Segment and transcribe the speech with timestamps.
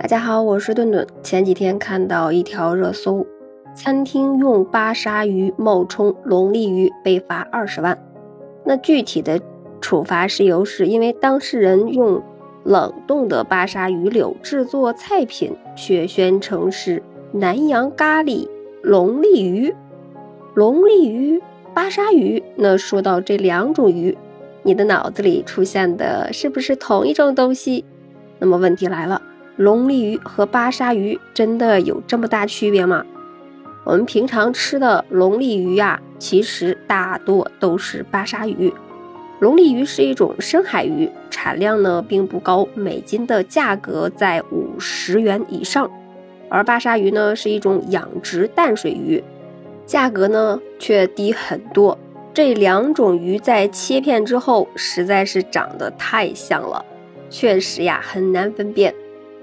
[0.00, 1.06] 大家好，我是顿顿。
[1.22, 3.26] 前几天看到一条热搜，
[3.74, 8.02] 餐厅用巴沙鱼冒充龙利鱼被罚二十万。
[8.64, 9.38] 那具体的
[9.78, 12.22] 处罚事由是因为当事人用
[12.64, 18.48] 冷冻的巴沙鱼柳制作菜品，却宣称是南洋咖喱
[18.80, 19.76] 龙利鱼。
[20.54, 21.42] 龙利鱼、
[21.74, 24.16] 巴沙鱼，那说到这两种鱼，
[24.62, 27.84] 你的脑子里出现的是不是同一种东西？
[28.38, 29.20] 那么问题来了。
[29.60, 33.04] 龙利鱼和巴沙鱼真的有这么大区别吗？
[33.84, 38.72] 我们平常吃的龙利鱼呀，其实大多都是巴沙鱼。
[39.38, 45.90] 龙利鱼是一种深海鱼，产量呢并不高，每斤的价格在五十元以上。
[46.48, 49.22] 而巴沙鱼呢是一种养殖淡水鱼，
[49.84, 51.98] 价格呢却低很多。
[52.32, 56.82] 这两种鱼在切片之后，实在是长得太像了，
[57.28, 58.94] 确实呀很难分辨。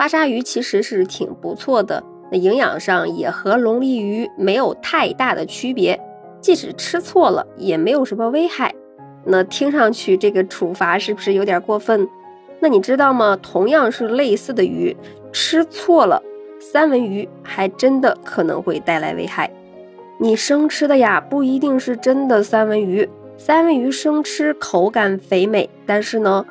[0.00, 6.00] 巴沙鱼其实是挺不错的，那营养上也和龙利鱼没有太大的区别，
[6.40, 8.74] 即使吃错了也没有什么危害。
[9.26, 12.08] 那听上去这个处罚是不是有点过分？
[12.60, 13.38] 那你知道吗？
[13.42, 14.96] 同样是类似的鱼，
[15.34, 16.22] 吃错了
[16.58, 19.50] 三文鱼还真的可能会带来危害。
[20.16, 26.46] 你生吃的呀，不一定是真的三文鱼，三文鱼生吃口感肥美，但是呢，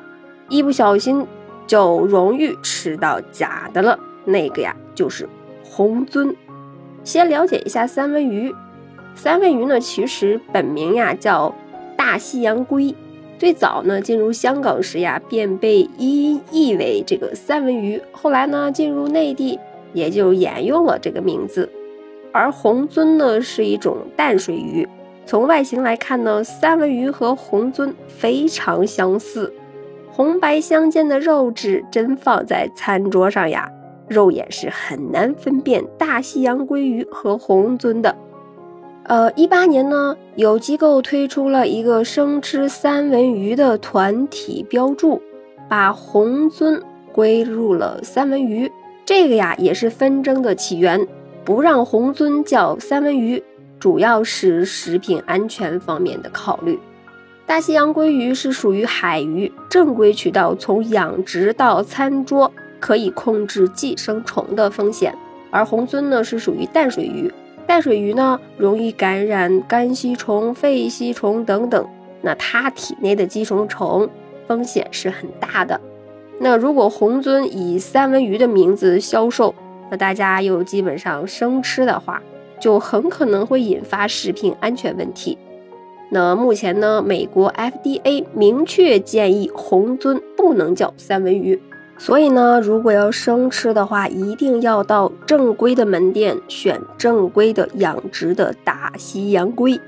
[0.48, 1.26] 一不小心。
[1.70, 5.28] 就容易吃到假的了，那个呀就是
[5.62, 6.34] 红鳟。
[7.04, 8.52] 先了解一下三文鱼。
[9.14, 11.54] 三文鱼呢，其实本名呀叫
[11.96, 12.92] 大西洋鲑，
[13.38, 19.56] 最早呢进入香港时呀便被音译为这个三文鱼，后来呢进入内地
[19.92, 21.70] 也就沿用了这个名字。
[22.32, 24.88] 而红鳟呢是一种淡水鱼，
[25.24, 29.54] 从外形来看呢，三文鱼和红鳟非常相似。
[30.12, 33.70] 红白相间的肉质真放在餐桌上呀，
[34.08, 38.14] 肉眼是很难分辨大西洋鲑鱼和红鳟的。
[39.04, 45.20] 呃，一八年呢，有机构推出了一个生吃三文鱼的团体标注，
[45.68, 46.80] 把红鳟
[47.12, 48.70] 归入了三文鱼。
[49.04, 51.06] 这个呀，也是纷争的起源。
[51.42, 53.42] 不让红鳟叫三文鱼，
[53.78, 56.78] 主要是食品安全方面的考虑。
[57.50, 65.12] 大西洋鲑鱼是属于海鱼，正规渠道从养殖到餐桌可以控制寄生虫的风险，
[65.50, 67.28] 而红鳟呢是属于淡水鱼，
[67.66, 71.84] 淡水鱼呢容易感染肝吸虫、肺吸虫等等，
[72.22, 74.08] 那它体内的寄生虫
[74.46, 75.80] 风险是很大的。
[76.38, 79.52] 那如果红鳟以三文鱼的名字销售，
[79.90, 82.22] 那大家又基本上生吃的话，
[82.60, 85.36] 就很可能会引发食品安全问题。
[86.12, 91.60] 那目前呢，美国 FDA 明确建议红鳟不能叫三文鱼，
[91.96, 99.80] 所以呢，如果要生吃的话，一定要到正规的门店选正规的养殖的大西洋鲑。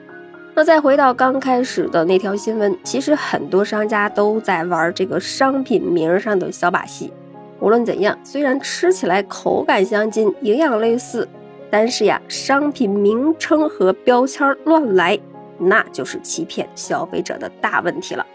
[0.55, 7.12] 那再回到刚开始的那条新闻，其实很多商家都在玩这个商品名上的小把戏。
[7.59, 11.27] 无论怎样，虽然吃起来口感相近，营养类似，
[11.69, 15.19] 但是呀，商品名称和标签乱来。
[15.62, 18.27] 那就是欺骗消费者的大问题了。